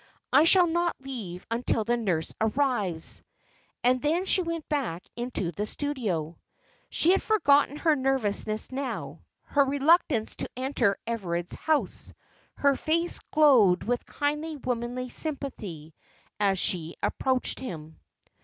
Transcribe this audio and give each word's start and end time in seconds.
I 0.33 0.45
shall 0.45 0.65
not 0.65 0.95
leave 0.99 1.45
until 1.51 1.83
the 1.83 1.95
nurse 1.95 2.33
arrives." 2.41 3.21
And 3.83 4.01
then 4.01 4.25
she 4.25 4.41
went 4.41 4.67
back 4.67 5.03
into 5.15 5.51
the 5.51 5.67
studio. 5.67 6.39
She 6.89 7.11
had 7.11 7.21
forgotten 7.21 7.77
her 7.77 7.95
nervousness 7.95 8.71
now, 8.71 9.21
her 9.43 9.63
reluctance 9.63 10.37
to 10.37 10.49
enter 10.57 10.97
Everard's 11.05 11.53
house; 11.53 12.13
her 12.55 12.75
face 12.75 13.19
glowed 13.31 13.83
with 13.83 14.03
kindly, 14.07 14.55
womanly 14.57 15.09
sympathy, 15.09 15.93
as 16.39 16.57
she 16.57 16.95
approached 17.03 17.59
him. 17.59 17.99